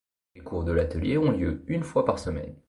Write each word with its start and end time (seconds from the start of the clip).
Les 0.35 0.41
cours 0.41 0.63
de 0.63 0.71
l'atelier 0.71 1.15
ont 1.19 1.29
lieu 1.29 1.63
une 1.67 1.83
fois 1.83 2.05
par 2.05 2.17
semaine. 2.17 2.55